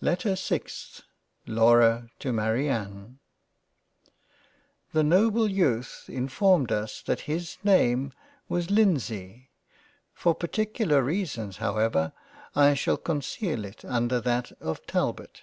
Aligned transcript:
LETTER 0.00 0.34
6th 0.34 1.02
LAURA 1.48 2.08
to 2.20 2.32
MARIANNE 2.32 3.18
T 4.92 4.98
HE 5.00 5.02
noble 5.02 5.50
Youth 5.50 6.04
informed 6.06 6.70
us 6.70 7.02
that 7.02 7.22
his 7.22 7.56
name 7.64 8.12
was 8.48 8.70
Lindsay— 8.70 9.50
for 10.14 10.32
particular 10.32 11.02
reasons 11.02 11.56
however 11.56 12.12
I 12.54 12.74
shall 12.74 12.98
con 12.98 13.20
ceal 13.20 13.64
it 13.64 13.84
under 13.84 14.20
that 14.20 14.52
of 14.60 14.86
Talbot. 14.86 15.42